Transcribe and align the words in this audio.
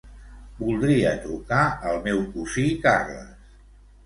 Voldria 0.61 1.11
trucar 1.25 1.59
al 1.91 2.01
meu 2.09 2.25
cosí 2.33 2.65
Carles. 2.89 3.53